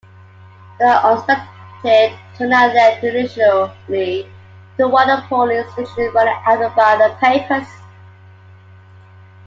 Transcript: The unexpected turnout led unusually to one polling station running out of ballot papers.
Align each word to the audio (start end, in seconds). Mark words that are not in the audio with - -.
The 0.79 0.85
unexpected 0.87 2.17
turnout 2.35 2.73
led 2.73 3.03
unusually 3.03 4.27
to 4.77 4.87
one 4.87 5.21
polling 5.27 5.63
station 5.73 6.09
running 6.15 6.41
out 6.43 6.59
of 6.63 6.75
ballot 6.75 7.15
papers. 7.19 7.67